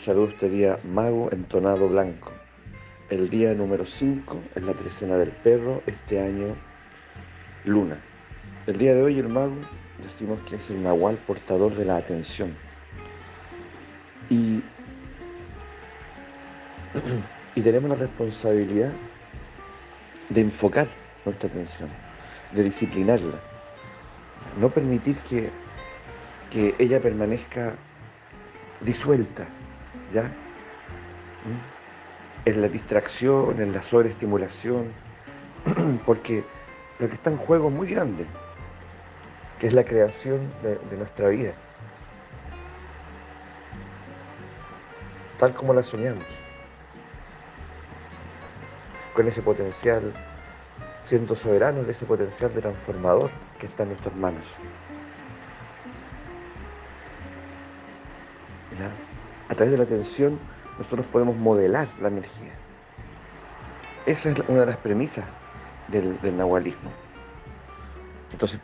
Les 0.00 0.06
saludo 0.06 0.28
este 0.28 0.48
día 0.48 0.78
Mago 0.82 1.28
Entonado 1.30 1.86
Blanco. 1.86 2.32
El 3.10 3.28
día 3.28 3.52
número 3.52 3.84
5 3.84 4.44
es 4.54 4.62
la 4.62 4.72
trecena 4.72 5.18
del 5.18 5.28
perro, 5.28 5.82
este 5.84 6.18
año 6.18 6.56
Luna. 7.66 8.00
El 8.66 8.78
día 8.78 8.94
de 8.94 9.02
hoy 9.02 9.18
el 9.18 9.28
mago 9.28 9.56
decimos 10.02 10.40
que 10.48 10.56
es 10.56 10.70
el 10.70 10.82
nahual 10.82 11.18
portador 11.26 11.74
de 11.74 11.84
la 11.84 11.98
atención. 11.98 12.56
Y, 14.30 14.62
y 17.54 17.60
tenemos 17.60 17.90
la 17.90 17.96
responsabilidad 17.96 18.94
de 20.30 20.40
enfocar 20.40 20.88
nuestra 21.26 21.50
atención, 21.50 21.90
de 22.52 22.62
disciplinarla, 22.62 23.38
no 24.58 24.70
permitir 24.70 25.18
que, 25.28 25.50
que 26.50 26.74
ella 26.78 27.02
permanezca 27.02 27.74
disuelta, 28.80 29.46
¿ya? 30.12 30.24
¿Mm? 31.44 32.46
En 32.46 32.62
la 32.62 32.68
distracción, 32.68 33.60
en 33.60 33.72
la 33.72 33.82
sobreestimulación, 33.82 34.92
porque 36.06 36.44
lo 36.98 37.08
que 37.08 37.14
está 37.14 37.30
en 37.30 37.36
juego 37.36 37.68
es 37.68 37.74
muy 37.74 37.88
grande, 37.88 38.26
que 39.58 39.66
es 39.66 39.72
la 39.72 39.84
creación 39.84 40.50
de, 40.62 40.78
nuestra 40.96 41.28
vida, 41.28 41.52
tal 45.38 45.54
como 45.54 45.74
la 45.74 45.82
soñamos, 45.82 46.24
con 49.14 49.28
ese 49.28 49.42
potencial, 49.42 50.12
siendo 51.04 51.34
soberanos 51.34 51.86
de 51.86 51.92
ese 51.92 52.06
potencial 52.06 52.50
transformador 52.52 53.30
que 53.58 53.66
está 53.66 53.82
en 53.82 53.90
nuestras 53.90 54.14
manos. 54.16 54.44
¿Ya? 58.78 59.09
Través 59.60 59.72
de 59.72 59.76
la 59.76 59.84
atención 59.84 60.38
nosotros 60.78 61.04
podemos 61.08 61.36
modelar 61.36 61.86
la 62.00 62.08
energía. 62.08 62.52
Esa 64.06 64.30
es 64.30 64.38
una 64.48 64.60
de 64.60 64.66
las 64.68 64.78
premisas 64.78 65.26
del, 65.88 66.16
nahualismo. 66.34 66.90
Entonces, 68.32 68.58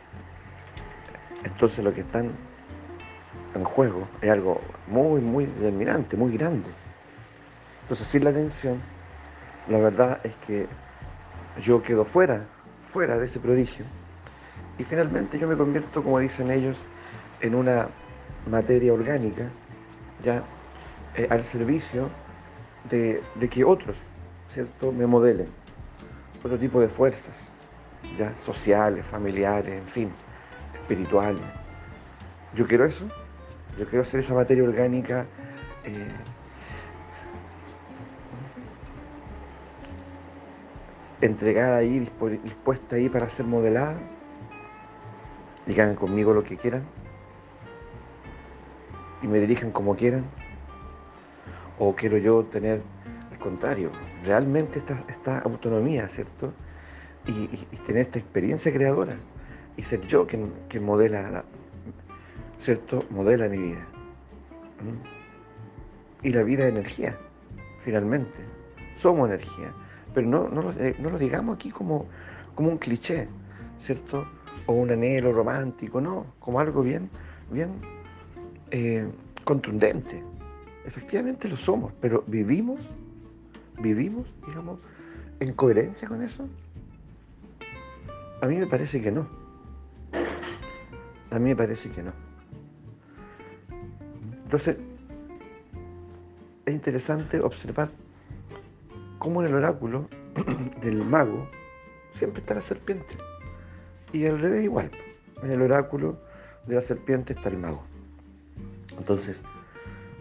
entonces 1.43 1.85
lo 1.85 1.93
que 1.93 2.01
está 2.01 2.21
en 2.21 3.63
juego 3.63 4.07
es 4.23 4.31
algo 4.31 4.59
muy, 4.87 5.21
muy 5.21 5.45
determinante, 5.45 6.17
muy 6.17 6.35
grande. 6.35 6.71
Entonces, 7.83 8.07
sin 8.07 8.23
la 8.23 8.31
atención, 8.31 8.81
la 9.67 9.77
verdad 9.77 10.19
es 10.23 10.33
que 10.47 10.65
yo 11.61 11.83
quedo 11.83 12.05
fuera, 12.05 12.47
fuera 12.81 13.19
de 13.19 13.27
ese 13.27 13.39
prodigio. 13.39 13.85
Y 14.79 14.83
finalmente 14.83 15.37
yo 15.37 15.47
me 15.47 15.55
convierto, 15.55 16.03
como 16.03 16.17
dicen 16.17 16.49
ellos, 16.49 16.83
en 17.41 17.53
una 17.53 17.87
materia 18.49 18.91
orgánica, 18.91 19.51
ya 20.23 20.43
eh, 21.17 21.27
al 21.29 21.43
servicio 21.43 22.09
de, 22.89 23.21
que 23.49 23.63
otros, 23.63 23.97
¿cierto?, 24.49 24.91
me 24.91 25.05
modelen. 25.05 25.49
Otro 26.43 26.57
tipo 26.57 26.79
de 26.79 26.87
fuerzas, 26.87 27.45
ya, 28.17 28.33
sociales, 28.45 29.05
familiares, 29.05 29.73
en 29.73 29.87
fin, 29.87 30.11
espirituales. 30.73 31.43
Yo 32.55 32.65
quiero 32.65 32.85
eso, 32.85 33.05
yo 33.77 33.85
quiero 33.87 34.05
ser 34.05 34.21
esa 34.21 34.33
materia 34.33 34.63
orgánica 34.63 35.25
eh, 35.83 36.07
entregada 41.21 41.77
ahí, 41.77 42.07
dispuesta 42.43 42.95
ahí 42.95 43.09
para 43.09 43.29
ser 43.29 43.45
modelada 43.45 43.97
hagan 45.73 45.95
conmigo 45.95 46.33
lo 46.33 46.43
que 46.43 46.57
quieran 46.57 46.83
y 49.21 49.27
me 49.27 49.39
dirijan 49.39 49.71
como 49.71 49.95
quieran 49.95 50.25
o 51.79 51.95
quiero 51.95 52.17
yo 52.17 52.43
tener 52.45 52.81
al 53.31 53.39
contrario, 53.39 53.91
realmente 54.23 54.79
esta, 54.79 55.03
esta 55.09 55.39
autonomía, 55.39 56.07
¿cierto? 56.09 56.53
Y, 57.27 57.47
tener 57.85 58.03
esta 58.03 58.19
experiencia 58.19 58.71
creadora 58.71 59.17
y 59.75 59.83
ser 59.83 60.01
yo 60.07 60.25
quien, 60.25 60.51
quien 60.69 60.83
modela, 60.83 61.43
¿cierto? 62.59 63.03
Modela 63.09 63.47
mi 63.47 63.57
vida. 63.57 63.85
Y 66.23 66.31
la 66.31 66.43
vida 66.43 66.65
es 66.65 66.71
energía, 66.71 67.17
finalmente. 67.81 68.37
Somos 68.95 69.27
energía. 69.27 69.73
Pero 70.13 70.27
no, 70.27 70.47
lo, 70.47 70.73
no 70.99 71.09
lo 71.09 71.19
digamos 71.19 71.55
aquí 71.55 71.69
como, 71.69 72.07
como 72.55 72.69
un 72.69 72.77
cliché, 72.77 73.27
¿cierto? 73.77 74.25
O 74.65 74.73
un 74.73 74.89
anhelo 74.89 75.31
romántico, 75.31 76.01
no, 76.01 76.25
como 76.39 76.59
algo 76.59 76.81
bien, 76.81 77.09
bien 77.51 77.69
eh, 78.71 79.07
contundente. 79.43 80.23
Efectivamente 80.87 81.49
lo 81.49 81.57
somos, 81.57 81.91
pero 81.99 82.23
vivimos, 82.27 82.79
vivimos, 83.77 84.33
digamos, 84.47 84.79
en 85.41 85.51
coherencia 85.51 86.07
con 86.07 86.21
eso. 86.21 86.47
A 88.41 88.47
mí 88.47 88.55
me 88.55 88.67
parece 88.67 89.01
que 89.01 89.11
no. 89.11 89.27
A 91.29 91.39
mí 91.39 91.49
me 91.49 91.55
parece 91.57 91.89
que 91.89 92.01
no. 92.01 92.13
Entonces, 94.45 94.77
es 96.65 96.73
interesante 96.73 97.41
observar 97.41 97.89
cómo 99.19 99.41
en 99.41 99.49
el 99.49 99.55
oráculo 99.55 100.07
del 100.81 101.03
mago 101.03 101.49
siempre 102.13 102.39
está 102.39 102.53
la 102.53 102.61
serpiente. 102.61 103.17
Y 104.13 104.25
al 104.25 104.39
revés 104.39 104.63
igual. 104.63 104.89
En 105.43 105.51
el 105.51 105.61
oráculo 105.61 106.17
de 106.65 106.75
la 106.75 106.81
serpiente 106.81 107.33
está 107.33 107.49
el 107.49 107.57
mago. 107.57 107.83
Entonces, 108.97 109.41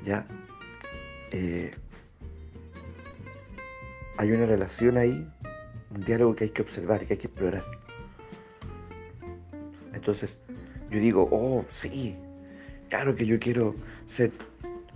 ya 0.04 0.26
eh, 1.32 1.74
hay 4.18 4.32
una 4.32 4.46
relación 4.46 4.96
ahí, 4.96 5.28
un 5.94 6.00
diálogo 6.04 6.34
que 6.36 6.44
hay 6.44 6.50
que 6.50 6.62
observar, 6.62 7.06
que 7.06 7.14
hay 7.14 7.18
que 7.18 7.26
explorar. 7.26 7.64
Entonces, 9.92 10.36
yo 10.90 11.00
digo, 11.00 11.28
oh, 11.30 11.64
sí, 11.72 12.16
claro 12.88 13.14
que 13.14 13.26
yo 13.26 13.38
quiero 13.38 13.74
ser 14.08 14.30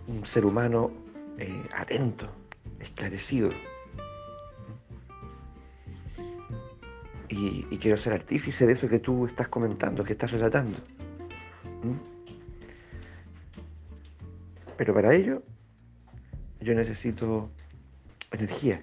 un 0.07 0.25
ser 0.25 0.45
humano 0.47 0.91
eh, 1.39 1.63
atento, 1.75 2.29
esclarecido. 2.81 3.51
Y, 7.29 7.63
quiero 7.79 7.97
ser 7.97 8.13
artífice 8.13 8.67
de 8.67 8.75
eso 8.75 8.89
que 8.89 8.99
tú 8.99 9.25
estás 9.25 9.49
comentando, 9.49 10.05
que 10.05 10.13
estás 10.13 10.33
relatando. 10.33 10.79
¿Mm? 11.83 11.97
Pero 14.77 14.93
para 14.93 15.15
ello 15.15 15.43
yo 16.61 16.75
necesito 16.75 17.51
energía. 18.33 18.83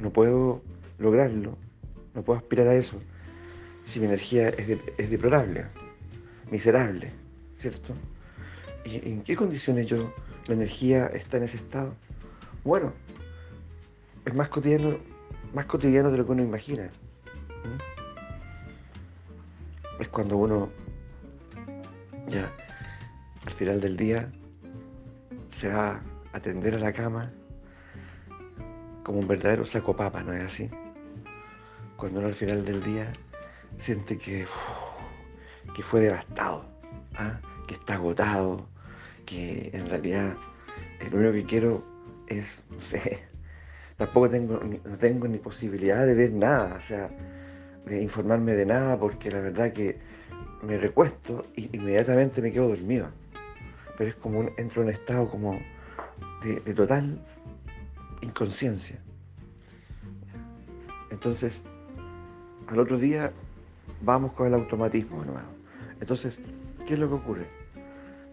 No 0.00 0.12
puedo 0.12 0.62
lograrlo, 0.98 1.56
no 2.14 2.22
puedo 2.22 2.38
aspirar 2.38 2.68
a 2.68 2.74
eso 2.74 3.00
si 3.84 4.00
mi 4.00 4.06
energía 4.06 4.48
es, 4.48 4.66
de, 4.66 4.94
es 4.98 5.10
deplorable, 5.10 5.66
miserable, 6.50 7.12
¿cierto? 7.58 7.94
¿Y 8.84 9.08
en 9.08 9.22
qué 9.22 9.36
condiciones 9.36 9.86
yo, 9.86 10.12
la 10.46 10.54
energía 10.54 11.06
está 11.06 11.36
en 11.36 11.44
ese 11.44 11.58
estado? 11.58 11.94
Bueno, 12.64 12.92
es 14.24 14.34
más 14.34 14.48
cotidiano 14.48 14.98
más 15.54 15.66
cotidiano 15.66 16.10
de 16.10 16.18
lo 16.18 16.26
que 16.26 16.32
uno 16.32 16.42
imagina. 16.42 16.90
Es 20.00 20.08
cuando 20.08 20.36
uno 20.36 20.68
ya 22.26 22.50
al 23.46 23.52
final 23.52 23.80
del 23.80 23.96
día 23.96 24.30
se 25.58 25.68
va 25.68 25.90
a 25.90 26.02
atender 26.32 26.74
a 26.74 26.78
la 26.78 26.92
cama 26.92 27.32
como 29.02 29.20
un 29.20 29.28
verdadero 29.28 29.64
saco 29.64 29.94
papa, 29.94 30.22
¿no 30.22 30.32
es 30.32 30.42
así? 30.42 30.70
Cuando 31.96 32.18
uno 32.18 32.28
al 32.28 32.34
final 32.34 32.64
del 32.64 32.82
día 32.82 33.12
siente 33.78 34.18
que, 34.18 34.46
que 35.74 35.82
fue 35.82 36.00
devastado, 36.00 36.64
¿ah? 37.16 37.38
que 37.68 37.74
está 37.74 37.94
agotado, 37.94 38.66
que 39.26 39.70
en 39.72 39.88
realidad 39.88 40.36
lo 41.10 41.18
único 41.18 41.32
que 41.32 41.44
quiero 41.44 41.84
es, 42.26 42.62
no 42.70 42.80
sé, 42.80 43.20
tampoco 43.96 44.30
tengo, 44.30 44.60
no 44.60 44.96
tengo 44.96 45.28
ni 45.28 45.38
posibilidad 45.38 46.06
de 46.06 46.14
ver 46.14 46.32
nada, 46.32 46.76
o 46.76 46.80
sea, 46.80 47.10
de 47.86 48.02
informarme 48.02 48.52
de 48.52 48.66
nada, 48.66 48.98
porque 48.98 49.30
la 49.30 49.40
verdad 49.40 49.72
que 49.72 49.98
me 50.62 50.78
recuesto 50.78 51.46
y 51.54 51.76
inmediatamente 51.76 52.40
me 52.40 52.50
quedo 52.50 52.68
dormido. 52.68 53.08
Pero 53.96 54.10
es 54.10 54.16
como 54.16 54.40
un, 54.40 54.50
entro 54.56 54.82
en 54.82 54.88
un 54.88 54.94
estado 54.94 55.28
como 55.28 55.60
de, 56.42 56.60
de 56.60 56.74
total 56.74 57.20
inconsciencia. 58.22 58.98
Entonces, 61.10 61.62
al 62.66 62.78
otro 62.78 62.98
día 62.98 63.32
vamos 64.02 64.32
con 64.32 64.46
el 64.46 64.54
automatismo 64.54 65.20
de 65.20 65.26
nuevo. 65.26 65.48
Entonces, 66.00 66.40
¿qué 66.86 66.94
es 66.94 66.98
lo 66.98 67.08
que 67.08 67.14
ocurre? 67.14 67.46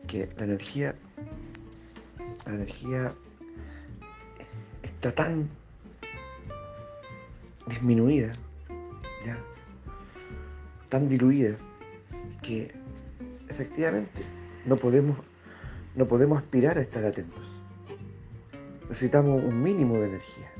Que 0.07 0.29
la 0.37 0.45
energía, 0.45 0.95
la 2.45 2.53
energía 2.53 3.13
está 4.83 5.13
tan 5.13 5.49
disminuida, 7.67 8.33
ya, 9.25 9.37
tan 10.89 11.07
diluida, 11.07 11.55
que 12.41 12.73
efectivamente 13.47 14.23
no 14.65 14.75
podemos 14.75 15.17
no 15.95 16.07
podemos 16.07 16.37
aspirar 16.39 16.77
a 16.77 16.81
estar 16.81 17.05
atentos. 17.05 17.43
Necesitamos 18.89 19.43
un 19.43 19.61
mínimo 19.61 19.95
de 19.97 20.07
energía. 20.07 20.51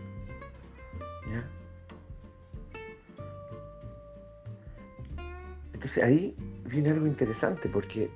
Entonces 5.73 6.03
ahí 6.03 6.35
viene 6.65 6.91
algo 6.91 7.07
interesante 7.07 7.67
porque 7.67 8.09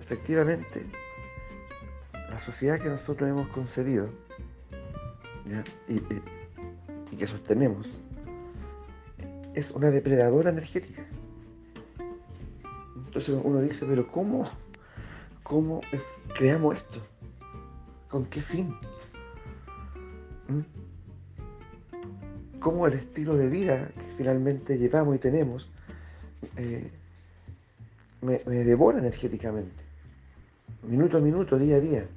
efectivamente 0.00 0.84
la 2.12 2.38
sociedad 2.40 2.80
que 2.80 2.88
nosotros 2.88 3.30
hemos 3.30 3.46
concebido 3.48 4.10
Y, 5.88 6.00
que 7.16 7.26
sostenemos 7.28 7.86
es 9.54 9.70
una 9.70 9.92
depredadora 9.92 10.50
energética. 10.50 11.03
Entonces 13.14 13.40
uno 13.44 13.60
dice, 13.60 13.86
pero 13.86 14.08
¿cómo, 14.10 14.50
cómo 15.44 15.82
creamos 16.36 16.74
esto? 16.74 17.00
¿Con 18.10 18.24
qué 18.24 18.42
fin? 18.42 18.74
¿Mm? 20.48 20.62
¿Cómo 22.58 22.88
el 22.88 22.94
estilo 22.94 23.36
de 23.36 23.48
vida 23.48 23.86
que 23.94 24.16
finalmente 24.18 24.76
llevamos 24.78 25.14
y 25.14 25.18
tenemos 25.20 25.70
eh, 26.56 26.90
me, 28.20 28.38
devora 28.40 28.98
energéticamente? 28.98 29.84
Minuto 30.82 31.18
a 31.18 31.20
minuto, 31.20 31.56
día 31.56 31.76
a 31.76 31.80
día. 31.80 32.08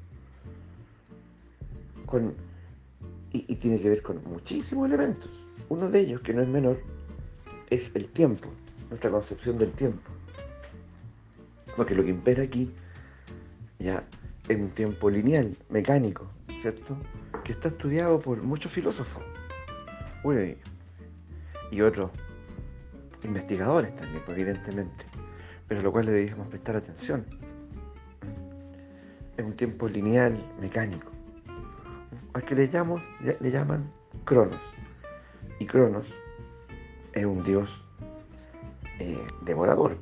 y, 3.34 3.46
y 3.48 3.56
tiene 3.58 3.80
que 3.80 3.90
ver 3.90 4.02
con 4.02 4.24
muchísimos 4.24 4.88
elementos. 4.88 5.30
Uno 5.70 5.92
de 5.92 6.00
ellos, 6.00 6.22
que 6.22 6.34
no 6.34 6.42
es 6.42 6.48
menor, 6.48 6.80
es 7.70 7.92
el 7.94 8.08
tiempo, 8.08 8.50
nuestra 8.90 9.12
concepción 9.12 9.60
del 9.60 9.72
tiempo. 9.74 10.17
Porque 11.78 11.96
lo 11.96 12.04
que 12.04 12.10
impera 12.10 12.44
aquí 12.44 12.74
ya 13.80 14.04
es 14.50 14.58
un 14.58 14.72
tiempo 14.72 15.10
lineal, 15.10 15.56
mecánico, 15.70 16.30
¿cierto? 16.62 16.98
Que 17.46 17.54
está 17.54 17.70
estudiado 17.70 18.20
por 18.20 18.42
muchos 18.44 18.72
filósofos 18.72 19.24
y 21.72 21.82
otros 21.82 22.12
investigadores 23.24 23.96
también, 23.96 24.22
evidentemente, 24.28 25.06
pero 25.68 25.80
a 25.80 25.84
lo 25.84 25.92
cual 25.92 26.06
le 26.06 26.12
debíamos 26.12 26.48
prestar 26.48 26.76
atención. 26.76 27.26
Es 29.38 29.46
un 29.46 29.56
tiempo 29.56 29.88
lineal, 29.88 30.38
mecánico, 30.60 31.12
al 32.34 32.44
que 32.44 32.56
le, 32.56 32.68
llamo, 32.68 33.02
le 33.22 33.52
llaman 33.52 33.90
Cronos. 34.26 34.62
Y 35.60 35.66
Cronos 35.66 36.08
es 37.14 37.26
un 37.26 37.44
dios 37.44 37.84
eh, 39.00 39.18
devorador. 39.44 39.98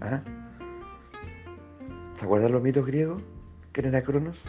¿Ah? 0.00 0.22
¿Se 2.22 2.26
acuerdan 2.26 2.52
los 2.52 2.62
mitos 2.62 2.86
griegos? 2.86 3.20
¿Quién 3.72 3.86
era 3.86 4.00
Cronos? 4.00 4.40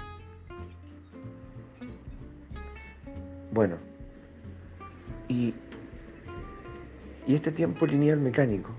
Bueno, 3.52 3.78
y, 5.28 5.56
y 7.26 7.34
este 7.34 7.52
tiempo 7.52 7.88
lineal 7.88 8.20
mecánico, 8.20 8.70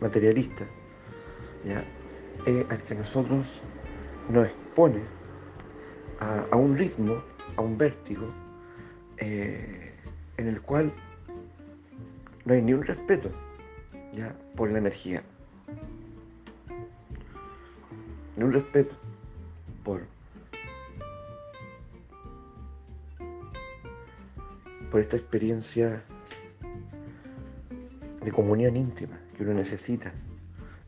materialista, 0.00 0.64
¿ya? 1.64 1.84
al 2.68 2.82
que 2.82 2.96
nosotros 2.96 3.60
nos 4.28 4.48
expone 4.48 4.98
a, 6.50 6.56
un 6.56 6.76
ritmo, 6.76 7.22
a 7.56 7.60
un 7.60 7.78
vértigo, 7.78 8.26
eh, 9.18 9.94
en 10.36 10.48
el 10.48 10.60
cual 10.62 10.92
no 12.44 12.54
hay 12.54 12.60
ni 12.60 12.72
un 12.74 12.82
respeto 12.82 13.30
ya 14.12 14.34
por 14.56 14.72
la 14.72 14.78
energía 14.78 15.22
ni 18.36 18.44
un 18.44 18.52
respeto 18.52 18.94
por, 19.82 20.02
por 24.90 25.00
esta 25.00 25.16
experiencia 25.16 26.02
de 28.22 28.32
comunión 28.32 28.76
íntima 28.76 29.18
que 29.36 29.42
uno 29.42 29.54
necesita 29.54 30.12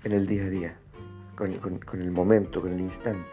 en 0.05 0.13
el 0.13 0.27
día 0.27 0.45
a 0.45 0.49
día, 0.49 0.77
con, 1.37 1.53
el 2.01 2.11
momento, 2.11 2.61
con 2.61 2.73
el 2.73 2.81
instante. 2.81 3.29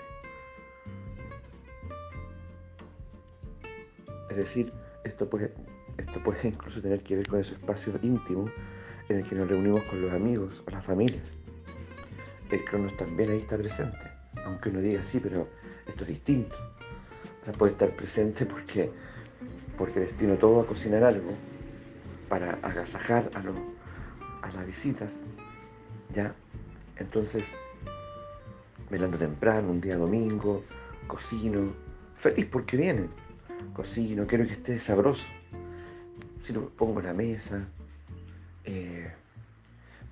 Es 4.30 4.38
decir, 4.38 4.74
esto 5.04 5.30
puede, 5.30 5.54
esto 5.98 6.22
puede 6.24 6.48
incluso 6.48 6.82
tener 6.82 7.02
que 7.04 7.16
ver 7.16 7.28
con 7.28 7.40
ese 7.40 7.54
espacio 7.54 7.94
íntimo 8.02 8.50
en 9.10 9.18
el 9.18 9.30
que 9.30 9.36
nos 9.36 9.48
reunimos 9.48 9.84
con 9.84 10.02
los 10.02 10.12
amigos 10.12 10.64
o 10.66 10.72
las 10.72 10.84
familias 10.84 11.36
el 12.54 12.66
Cronos 12.66 12.96
también 12.98 13.32
ahí 13.32 13.40
está 13.40 13.58
presente. 13.58 13.98
Aunque 14.46 14.70
uno 14.70 14.80
diga, 14.80 15.04
sí, 15.04 15.20
pero 15.20 15.48
esto 15.88 16.04
es 16.04 16.10
distinto. 16.10 16.56
O 17.42 17.46
sea, 17.46 17.54
puede 17.54 17.74
estar 17.74 17.90
presente 17.96 18.46
porque, 18.46 18.92
porque 19.78 20.00
destino 20.02 20.36
todo 20.36 20.62
a 20.62 20.68
cocinar 20.68 21.04
algo 21.04 21.32
para 22.30 22.54
agasajar 22.62 23.30
a, 23.34 24.48
a 24.48 24.52
las 24.52 24.66
visitas. 24.66 25.12
¿Ya? 26.14 26.34
Entonces, 26.98 27.44
velando 28.90 29.18
temprano, 29.18 29.72
un 29.72 29.82
día 29.82 29.98
domingo, 29.98 30.64
cocino, 31.08 31.74
feliz 32.16 32.46
porque 32.46 32.78
vienen. 32.78 33.10
Cocino, 33.74 34.28
quiero 34.28 34.46
que 34.46 34.54
esté 34.54 34.80
sabroso. 34.80 35.26
Si 36.46 36.54
lo 36.54 36.70
pongo 36.70 37.00
en 37.00 37.06
la 37.08 37.14
mesa, 37.14 37.68
eh, 38.66 39.12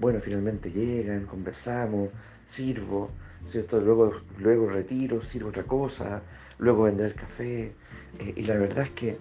bueno, 0.01 0.19
finalmente 0.19 0.71
llegan, 0.71 1.27
conversamos, 1.27 2.09
sirvo, 2.47 3.11
¿cierto? 3.47 3.79
Luego, 3.79 4.13
luego 4.39 4.67
retiro, 4.67 5.21
sirvo 5.21 5.49
otra 5.49 5.63
cosa, 5.63 6.23
luego 6.57 6.83
vendré 6.83 7.07
el 7.07 7.13
café. 7.13 7.75
Eh, 8.17 8.33
y 8.35 8.41
la 8.41 8.57
verdad 8.57 8.85
es 8.85 8.91
que 8.91 9.17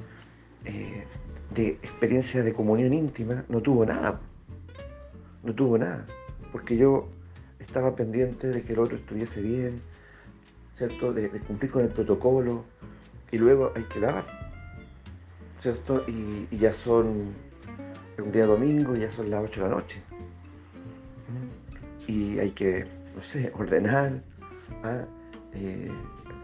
eh, 0.64 1.04
de 1.54 1.68
experiencia 1.82 2.42
de 2.42 2.54
comunión 2.54 2.94
íntima 2.94 3.44
no 3.50 3.60
tuvo 3.60 3.84
nada. 3.84 4.20
No 5.42 5.54
tuvo 5.54 5.76
nada. 5.76 6.06
Porque 6.50 6.78
yo 6.78 7.08
estaba 7.58 7.94
pendiente 7.94 8.48
de 8.48 8.62
que 8.62 8.72
el 8.72 8.78
otro 8.78 8.96
estuviese 8.96 9.42
bien, 9.42 9.82
¿cierto? 10.78 11.12
De, 11.12 11.28
cumplir 11.28 11.70
con 11.70 11.82
el 11.82 11.90
protocolo. 11.90 12.64
Y 13.30 13.36
luego 13.36 13.70
hay 13.76 13.82
que 13.84 14.00
lavar, 14.00 14.24
¿cierto? 15.60 16.04
Y, 16.08 16.48
y 16.50 16.58
ya 16.58 16.72
son 16.72 17.34
un 18.18 18.32
día 18.32 18.46
domingo, 18.46 18.96
ya 18.96 19.10
son 19.10 19.28
las 19.30 19.44
8 19.44 19.62
de 19.62 19.68
la 19.68 19.74
noche. 19.76 20.09
Y 22.10 22.40
hay 22.40 22.50
que 22.50 22.88
no 23.14 23.22
sé, 23.22 23.52
ordenar, 23.54 24.20
¿ah? 24.82 25.04
eh, 25.54 25.92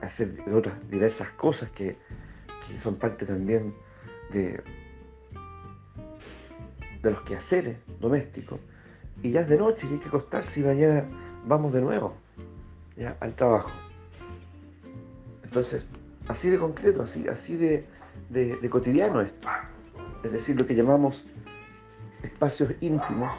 hacer 0.01 0.41
otras 0.53 0.75
diversas 0.89 1.29
cosas 1.31 1.69
que, 1.71 1.97
son 2.83 2.97
parte 2.97 3.27
también 3.27 3.75
de, 4.31 4.61
de 7.03 7.11
los 7.11 7.21
quehaceres 7.23 7.77
domésticos. 8.01 8.61
Y 9.25 9.33
ya 9.33 9.41
es 9.41 9.49
de 9.49 9.57
noche 9.57 9.89
y 9.91 9.95
hay 9.95 9.99
que 9.99 10.09
acostarse 10.09 10.61
y 10.61 10.63
mañana 10.63 11.05
vamos 11.47 11.73
de 11.73 11.81
nuevo 11.81 12.15
ya, 12.97 13.17
al 13.21 13.35
trabajo. 13.35 13.71
Entonces, 15.43 15.85
así 16.29 16.49
de 16.49 16.59
concreto, 16.59 17.03
así, 17.03 17.27
así 17.27 17.57
de, 17.57 17.87
de 18.31 18.71
cotidiano 18.71 19.21
esto. 19.21 19.49
Es 20.23 20.33
decir, 20.33 20.57
lo 20.57 20.67
que 20.67 20.77
llamamos 20.77 21.25
espacios 22.23 22.73
íntimos, 22.81 23.33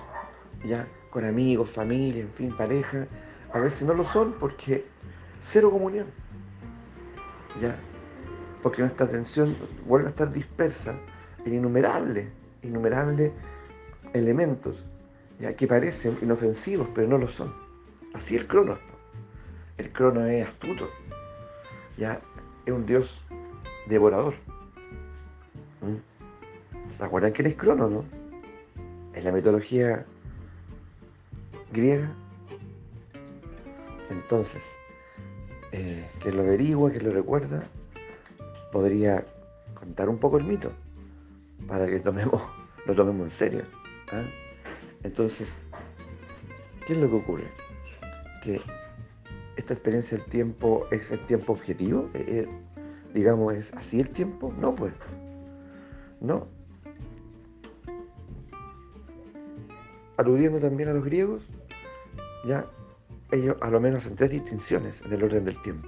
ya 0.66 0.88
con 1.10 1.26
amigos, 1.26 1.72
familia, 1.72 2.22
en 2.22 2.32
fin, 2.32 2.56
pareja, 2.56 3.08
a 3.54 3.60
veces 3.60 3.84
no 3.84 3.94
lo 3.94 4.04
son 4.04 4.34
porque 4.34 4.86
cero 5.42 5.72
comunión. 5.72 6.08
¿Ya? 7.62 7.76
Porque 8.62 8.82
nuestra 8.82 9.06
atención 9.06 9.56
vuelve 9.86 10.08
a 10.08 10.10
estar 10.12 10.32
dispersa 10.32 10.96
en 11.46 11.54
innumerables, 11.54 12.28
innumerables 12.62 13.32
elementos 14.14 14.84
¿ya? 15.40 15.56
que 15.56 15.68
parecen 15.68 16.18
inofensivos, 16.22 16.88
pero 16.94 17.08
no 17.08 17.18
lo 17.18 17.28
son. 17.28 17.54
Así 18.14 18.36
el 18.36 18.48
crono. 18.48 18.78
El 19.78 19.92
crono 19.92 20.26
es 20.26 20.48
astuto. 20.48 20.90
¿ya? 21.98 22.22
Es 22.66 22.74
un 22.74 22.86
dios 22.86 23.20
devorador. 23.88 24.36
¿Se 26.98 27.04
acuerdan 27.04 27.32
quién 27.32 27.48
es 27.48 27.56
crono, 27.56 27.90
no? 27.90 28.06
En 29.14 29.24
la 29.24 29.32
mitología 29.32 30.06
griega. 31.71 32.12
Entonces, 34.09 34.62
eh, 35.71 36.09
que 36.21 36.31
lo 36.31 36.41
averigua, 36.41 36.91
que 36.91 37.01
lo 37.01 37.12
recuerda, 37.12 37.67
podría 38.71 39.25
contar 39.74 40.09
un 40.09 40.17
poco 40.17 40.38
el 40.38 40.45
mito 40.45 40.71
para 41.67 41.88
que 41.88 42.00
tomemos, 42.00 42.41
lo 42.86 42.95
tomemos 42.95 43.25
en 43.25 43.31
serio. 43.31 43.63
¿ah? 44.12 44.24
Entonces, 45.03 45.47
¿qué 46.86 46.93
es 46.93 47.00
lo 47.00 47.09
que 47.09 47.15
ocurre? 47.15 47.47
Que 48.43 48.62
esta 49.57 49.74
experiencia 49.74 50.17
del 50.17 50.27
tiempo 50.27 50.88
es 50.91 51.12
el 51.12 51.19
tiempo 51.25 51.53
objetivo, 51.53 52.09
eh, 52.13 52.25
eh, 52.27 52.47
digamos, 53.13 53.53
es 53.53 53.74
así 53.74 54.00
el 54.00 54.09
tiempo, 54.09 54.53
no 54.59 54.74
pues, 54.75 54.93
no. 56.21 56.47
Aludiendo 60.17 60.59
también 60.59 60.89
a 60.89 60.93
los 60.93 61.03
griegos, 61.03 61.43
ya 62.46 62.65
ellos 63.32 63.58
a 63.62 63.70
lo 63.70 63.79
menos 63.79 64.00
hacen 64.00 64.15
tres 64.15 64.32
distinciones 64.32 65.01
en 65.01 65.13
el 65.13 65.24
orden 65.24 65.46
del 65.46 65.62
tiempo. 65.62 65.88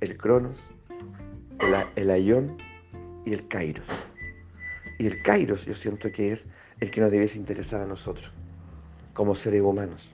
El 0.00 0.16
cronos, 0.16 0.58
el, 1.60 1.74
el 1.96 2.10
aion 2.10 2.56
y 3.24 3.32
el 3.32 3.48
kairos. 3.48 3.86
Y 4.98 5.06
el 5.06 5.22
kairos 5.22 5.64
yo 5.64 5.74
siento 5.74 6.10
que 6.12 6.32
es 6.32 6.46
el 6.80 6.90
que 6.90 7.00
nos 7.00 7.10
debiese 7.10 7.38
interesar 7.38 7.80
a 7.80 7.86
nosotros, 7.86 8.30
como 9.14 9.34
seres 9.34 9.62
humanos. 9.62 10.08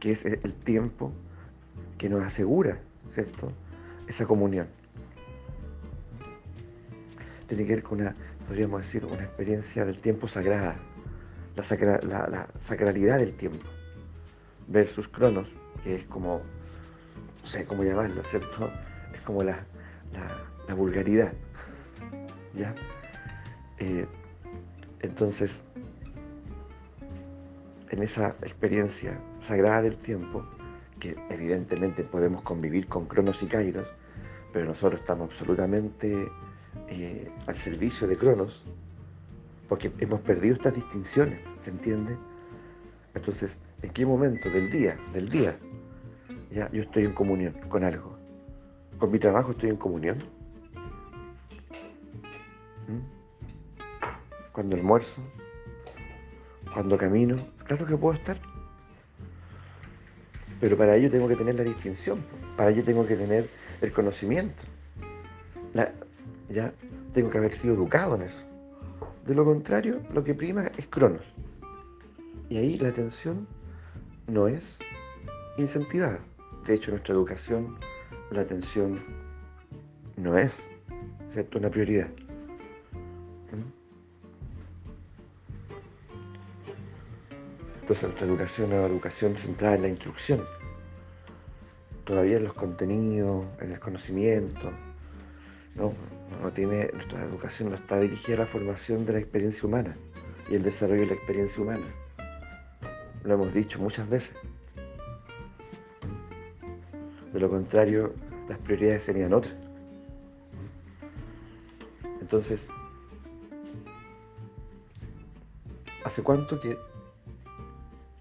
Que 0.00 0.12
es 0.12 0.24
el 0.24 0.52
tiempo 0.52 1.12
que 1.98 2.08
nos 2.08 2.22
asegura, 2.22 2.78
¿cierto? 3.14 3.50
Esa 4.06 4.26
comunión. 4.26 4.68
Tiene 7.48 7.64
que 7.64 7.76
ver 7.76 7.82
con 7.82 8.00
una, 8.00 8.14
podríamos 8.46 8.82
decir, 8.82 9.04
una 9.04 9.24
experiencia 9.24 9.84
del 9.84 9.98
tiempo 10.00 10.28
sagrada, 10.28 10.76
la, 11.56 12.48
sacralidad 12.60 13.18
del 13.18 13.34
tiempo, 13.34 13.66
versus 14.68 15.08
Cronos, 15.08 15.48
que 15.82 15.96
es 15.96 16.04
como, 16.06 16.42
no 17.42 17.46
sé 17.46 17.64
cómo 17.64 17.82
llamarlo, 17.84 18.22
¿cierto? 18.24 18.70
Es 19.14 19.20
como 19.22 19.42
la, 19.42 19.64
vulgaridad, 20.76 21.32
¿ya? 22.54 22.74
Eh, 23.78 24.06
entonces, 25.00 25.62
en 27.90 28.02
esa 28.02 28.36
experiencia 28.42 29.18
sagrada 29.40 29.82
del 29.82 29.96
tiempo, 29.96 30.44
que 30.98 31.16
evidentemente 31.30 32.02
podemos 32.02 32.42
convivir 32.42 32.88
con 32.88 33.06
Cronos 33.06 33.42
y 33.42 33.46
Kairos, 33.46 33.86
pero 34.52 34.66
nosotros 34.66 35.00
estamos 35.00 35.30
absolutamente 35.30 36.28
eh, 36.88 37.30
al 37.46 37.56
servicio 37.56 38.06
de 38.06 38.16
Cronos, 38.16 38.64
porque 39.68 39.92
hemos 39.98 40.20
perdido 40.20 40.54
estas 40.54 40.74
distinciones, 40.74 41.40
¿se 41.60 41.70
entiende? 41.70 42.16
Entonces, 43.14 43.58
¿en 43.82 43.90
qué 43.90 44.06
momento 44.06 44.50
del 44.50 44.70
día, 44.70 44.96
del 45.12 45.28
día, 45.28 45.56
ya 46.50 46.70
yo 46.70 46.82
estoy 46.82 47.04
en 47.04 47.12
comunión 47.12 47.54
con 47.68 47.82
algo? 47.82 48.16
¿Con 48.98 49.10
mi 49.10 49.18
trabajo 49.18 49.52
estoy 49.52 49.70
en 49.70 49.76
comunión? 49.76 50.18
¿Mm? 52.88 53.00
Cuando 54.52 54.76
almuerzo, 54.76 55.20
cuando 56.72 56.96
camino, 56.96 57.36
claro 57.64 57.86
que 57.86 57.96
puedo 57.96 58.14
estar. 58.14 58.38
Pero 60.60 60.76
para 60.76 60.96
ello 60.96 61.10
tengo 61.10 61.28
que 61.28 61.36
tener 61.36 61.54
la 61.56 61.64
distinción, 61.64 62.24
para 62.56 62.70
ello 62.70 62.84
tengo 62.84 63.06
que 63.06 63.16
tener 63.16 63.50
el 63.80 63.92
conocimiento. 63.92 64.62
ya 66.48 66.72
tengo 67.12 67.30
que 67.30 67.38
haber 67.38 67.54
sido 67.54 67.74
educado 67.74 68.14
en 68.16 68.22
eso. 68.22 68.55
De 69.26 69.34
lo 69.34 69.44
contrario, 69.44 70.02
lo 70.14 70.22
que 70.22 70.34
prima 70.34 70.66
es 70.76 70.86
Cronos. 70.86 71.34
Y 72.48 72.58
ahí 72.58 72.78
la 72.78 72.88
atención 72.88 73.48
no 74.28 74.46
es 74.46 74.62
incentivada. 75.58 76.20
De 76.64 76.74
hecho, 76.74 76.90
en 76.90 76.96
nuestra 76.96 77.14
educación 77.14 77.76
la 78.30 78.42
atención 78.42 79.02
no 80.16 80.38
es 80.38 80.56
¿cierto? 81.32 81.58
una 81.58 81.70
prioridad. 81.70 82.08
¿Mm? 83.50 83.86
Entonces 87.80 88.04
nuestra 88.04 88.26
educación 88.28 88.72
es 88.72 88.78
una 88.78 88.86
educación 88.86 89.36
centrada 89.36 89.74
en 89.74 89.82
la 89.82 89.88
instrucción, 89.88 90.44
todavía 92.04 92.36
en 92.36 92.44
los 92.44 92.54
contenidos, 92.54 93.44
en 93.60 93.72
el 93.72 93.80
conocimiento. 93.80 94.70
No, 95.76 95.92
no 96.42 96.50
tiene, 96.52 96.90
nuestra 96.94 97.24
educación 97.24 97.70
no 97.70 97.76
está 97.76 98.00
dirigida 98.00 98.36
a 98.36 98.38
la 98.40 98.46
formación 98.46 99.04
de 99.04 99.12
la 99.12 99.18
experiencia 99.18 99.66
humana 99.66 99.96
y 100.50 100.54
el 100.54 100.62
desarrollo 100.62 101.02
de 101.02 101.08
la 101.08 101.14
experiencia 101.14 101.62
humana. 101.62 101.86
Lo 103.24 103.34
hemos 103.34 103.52
dicho 103.52 103.78
muchas 103.78 104.08
veces. 104.08 104.34
De 107.32 107.40
lo 107.40 107.50
contrario, 107.50 108.14
las 108.48 108.58
prioridades 108.58 109.02
serían 109.02 109.34
otras. 109.34 109.54
Entonces, 112.20 112.66
¿hace 116.04 116.22
cuánto 116.22 116.58
que, 116.58 116.78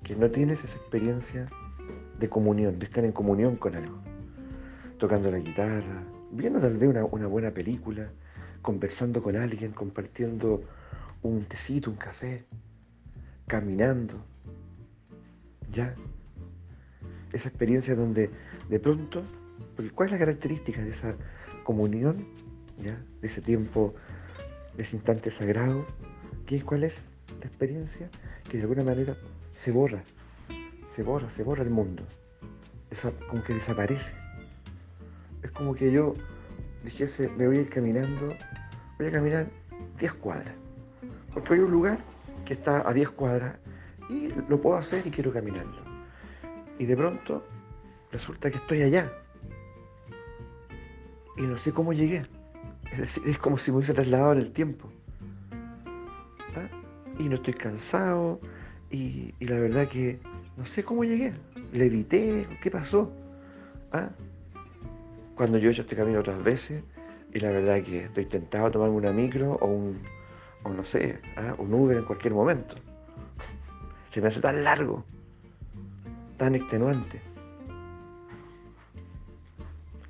que 0.03 0.15
no 0.15 0.29
tienes 0.29 0.63
esa 0.63 0.77
experiencia 0.77 1.47
de 2.19 2.29
comunión, 2.29 2.77
de 2.77 2.85
estar 2.85 3.05
en 3.05 3.11
comunión 3.11 3.55
con 3.55 3.75
algo? 3.75 3.97
Tocando 4.97 5.31
la 5.31 5.39
guitarra, 5.39 6.03
viendo 6.35 6.59
tal 6.59 6.77
vez 6.77 6.89
una, 6.89 7.27
buena 7.27 7.51
película, 7.51 8.09
conversando 8.61 9.21
con 9.21 9.35
alguien, 9.35 9.71
compartiendo 9.71 10.63
un 11.21 11.45
tecito, 11.45 11.89
un 11.89 11.97
café, 11.97 12.45
caminando, 13.47 14.23
¿ya? 15.71 15.95
Esa 17.31 17.49
experiencia 17.49 17.95
donde 17.95 18.29
de 18.69 18.79
pronto, 18.79 19.23
porque 19.75 19.91
¿cuál 19.91 20.07
es 20.07 20.13
la 20.13 20.19
característica 20.19 20.81
de 20.81 20.89
esa 20.89 21.15
comunión, 21.63 22.27
¿ya? 22.81 23.01
De 23.21 23.27
ese 23.27 23.41
tiempo, 23.41 23.93
de 24.75 24.83
ese 24.83 24.95
instante 24.95 25.31
sagrado, 25.31 25.85
¿qué, 26.45 26.61
¿cuál 26.61 26.83
es 26.83 27.03
la 27.39 27.47
experiencia? 27.47 28.09
Que 28.49 28.57
de 28.57 28.63
alguna 28.63 28.83
manera 28.83 29.15
se 29.55 29.71
borra, 29.71 30.03
se 30.95 31.03
borra, 31.03 31.29
se 31.29 31.43
borra 31.43 31.63
el 31.63 31.69
mundo, 31.69 32.03
como 33.29 33.43
que 33.43 33.53
desaparece. 33.53 34.24
Como 35.55 35.73
que 35.73 35.91
yo 35.91 36.13
dijese, 36.83 37.29
me 37.37 37.47
voy 37.47 37.57
a 37.57 37.61
ir 37.61 37.69
caminando, 37.69 38.29
voy 38.97 39.07
a 39.07 39.11
caminar 39.11 39.47
10 39.99 40.13
cuadras, 40.13 40.53
porque 41.33 41.53
hay 41.55 41.59
un 41.59 41.71
lugar 41.71 41.99
que 42.45 42.53
está 42.53 42.87
a 42.87 42.93
10 42.93 43.09
cuadras 43.11 43.55
y 44.09 44.27
lo 44.49 44.61
puedo 44.61 44.77
hacer 44.77 45.05
y 45.07 45.11
quiero 45.11 45.31
caminarlo. 45.31 45.81
Y 46.77 46.85
de 46.85 46.95
pronto 46.95 47.43
resulta 48.11 48.51
que 48.51 48.57
estoy 48.57 48.81
allá 48.83 49.11
y 51.37 51.41
no 51.41 51.57
sé 51.57 51.71
cómo 51.71 51.93
llegué. 51.93 52.25
Es 52.91 52.99
decir, 52.99 53.23
es 53.25 53.39
como 53.39 53.57
si 53.57 53.71
me 53.71 53.77
hubiese 53.77 53.93
trasladado 53.93 54.33
en 54.33 54.39
el 54.39 54.51
tiempo. 54.51 54.89
¿Ah? 56.55 56.67
Y 57.19 57.29
no 57.29 57.35
estoy 57.35 57.53
cansado 57.53 58.39
y, 58.91 59.33
la 59.39 59.59
verdad 59.59 59.87
que 59.87 60.19
no 60.57 60.65
sé 60.65 60.83
cómo 60.83 61.03
llegué. 61.03 61.33
Le 61.73 61.85
evité, 61.85 62.47
¿qué 62.61 62.71
pasó? 62.71 63.11
¿Ah? 63.91 64.09
Cuando 65.35 65.57
yo 65.57 65.69
he 65.69 65.73
hecho 65.73 65.81
este 65.81 65.95
camino 65.95 66.19
otras 66.19 66.41
veces 66.43 66.81
y 67.33 67.39
la 67.39 67.51
verdad 67.51 67.83
que 67.83 68.05
estoy 68.05 68.25
tentado 68.25 68.67
a 68.67 68.71
tomarme 68.71 68.95
una 68.95 69.11
micro 69.11 69.57
o 69.61 69.67
un, 69.67 70.01
o 70.63 70.69
no 70.69 70.85
sé, 70.85 71.19
¿ah? 71.35 71.53
un 71.57 71.73
Uber 71.73 71.97
en 71.97 72.05
cualquier 72.05 72.33
momento. 72.33 72.75
Se 74.09 74.21
me 74.21 74.29
hace 74.29 74.39
tan 74.39 74.63
largo, 74.63 75.03
tan 76.37 76.55
extenuante. 76.55 77.21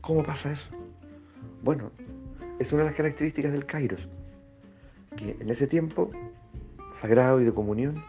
¿Cómo 0.01 0.23
pasa 0.23 0.51
eso? 0.51 0.69
Bueno, 1.63 1.89
es 2.59 2.71
una 2.71 2.83
de 2.83 2.89
las 2.89 2.95
características 2.95 3.51
del 3.51 3.65
Kairos, 3.65 4.07
que 5.17 5.35
en 5.39 5.49
ese 5.49 5.65
tiempo 5.65 6.11
sagrado 7.01 7.41
y 7.41 7.45
de 7.45 7.51
comunión, 7.51 8.03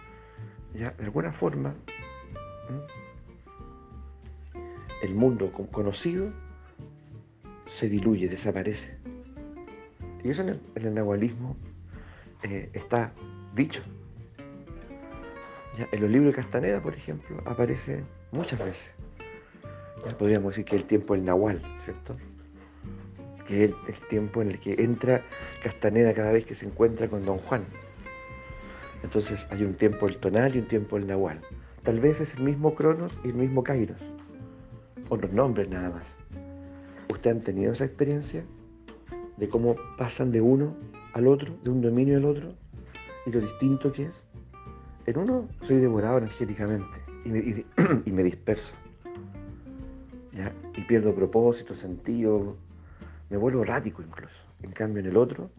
ya 0.75 0.91
de 0.91 1.05
alguna 1.05 1.33
forma, 1.33 1.75
el 5.03 5.15
mundo 5.15 5.51
conocido 5.73 6.31
se 7.77 7.91
diluye, 7.91 8.29
desaparece. 8.29 8.97
Y 10.25 10.31
eso 10.31 10.43
en 10.43 10.61
el, 10.75 10.95
nahualismo 10.95 11.57
eh, 12.43 12.71
está 12.73 13.13
dicho. 13.55 13.83
en 15.93 16.01
los 16.01 16.11
libros 16.11 16.33
de 16.33 16.43
Castaneda, 16.43 16.83
por 16.83 16.95
ejemplo, 16.95 17.43
aparece 17.45 18.03
muchas 18.33 18.59
veces. 18.59 18.91
Ya 20.07 20.17
podríamos 20.17 20.53
decir 20.53 20.65
que 20.65 20.77
el 20.77 20.85
tiempo 20.85 21.15
del 21.15 21.25
nahual, 21.27 21.61
¿cierto? 21.81 22.17
Que 23.47 23.65
es 23.65 23.73
el 23.89 24.09
tiempo 24.09 24.41
en 24.41 24.53
el 24.53 24.59
que 24.59 24.83
entra 24.83 25.23
Castaneda 25.63 26.15
cada 26.15 26.33
vez 26.33 26.47
que 26.47 26.55
se 26.55 26.65
encuentra 26.65 27.09
con 27.09 27.27
Don 27.27 27.39
Juan. 27.39 27.65
Entonces 29.03 29.47
hay 29.51 29.65
un 29.65 29.75
tiempo 29.75 30.09
el 30.09 30.17
tonal 30.17 30.57
y 30.57 30.61
un 30.61 30.69
tiempo 30.69 30.97
el 30.97 31.07
nahual. 31.07 31.43
Tal 31.83 32.01
vez 32.01 32.21
es 32.21 32.35
el 32.35 32.43
mismo 32.43 32.75
Cronos 32.75 33.19
y 33.23 33.29
el 33.29 33.35
mismo 33.35 33.63
Kairos. 33.63 34.01
Otros 35.11 35.33
nombres 35.33 35.69
nada 35.69 35.91
más. 35.91 36.17
¿Ustedes 37.27 37.39
han 37.39 37.45
tenido 37.45 37.73
esa 37.73 37.85
experiencia 37.87 38.45
de 39.37 39.49
cómo 39.49 39.75
pasan 39.99 40.31
de 40.31 40.41
uno 40.41 40.77
al 41.13 41.27
otro, 41.27 41.59
de 41.65 41.71
un 41.71 41.81
dominio 41.81 42.19
al 42.19 42.25
otro, 42.25 42.55
y 43.27 43.33
lo 43.33 43.41
distinto 43.41 43.91
que 43.91 44.05
es? 44.05 44.25
En 45.07 45.19
uno 45.19 45.49
soy 45.63 45.79
devorado 45.79 46.19
energéticamente 46.19 47.01
y 47.25 47.31
me, 47.31 47.39
y, 47.41 48.13
me 48.13 48.23
disperso. 48.23 48.75
Y 50.77 50.81
pierdo 50.83 51.17
propósito, 51.17 51.75
sentido, 51.75 52.57
me 53.29 53.37
vuelvo 53.37 53.63
errático 53.63 54.03
incluso. 54.03 54.45
En 54.63 54.71
cambio 54.71 55.01
en 55.01 55.09
el 55.09 55.17
otro 55.17 55.51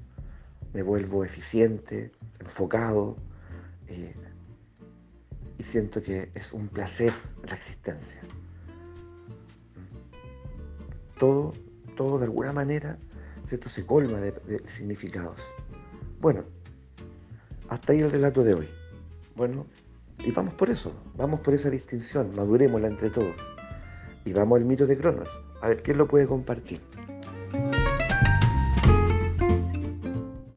me 0.74 0.84
vuelvo 0.84 1.26
eficiente, 1.26 2.14
enfocado, 2.40 3.18
eh, 3.90 4.16
y 5.58 5.64
siento 5.64 6.02
que 6.02 6.30
es 6.34 6.54
un 6.54 6.70
placer 6.70 7.12
la 7.46 7.56
existencia 7.56 8.22
todo, 11.18 11.54
todo 11.96 12.20
de 12.20 12.26
alguna 12.26 12.54
manera 12.54 12.98
¿cierto? 13.46 13.70
se 13.70 13.86
colma 13.86 14.20
de, 14.20 14.62
significados. 14.66 15.42
Bueno, 16.20 16.44
hasta 17.70 17.94
ahí 17.94 18.00
el 18.00 18.12
relato 18.12 18.44
de 18.44 18.54
hoy. 18.54 18.70
Bueno, 19.36 19.66
Y 20.26 20.32
vamos 20.32 20.56
por 20.56 20.70
eso, 20.70 20.92
vamos 21.16 21.42
por 21.42 21.54
esa 21.54 21.70
distinción, 21.70 22.36
madurémosla 22.36 22.88
entre 22.88 23.12
todos. 23.12 23.36
Y 24.26 24.34
vamos 24.34 24.60
al 24.60 24.66
mito 24.66 24.88
de 24.88 24.98
Cronos. 24.98 25.30
A 25.62 25.70
ver, 25.70 25.84
¿quién 25.84 25.98
lo 25.98 26.08
puede 26.08 26.26
compartir? 26.26 26.82